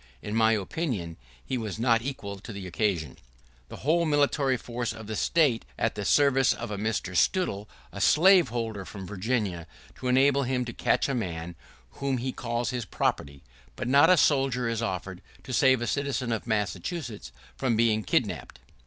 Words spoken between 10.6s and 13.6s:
to catch a man whom he calls his property;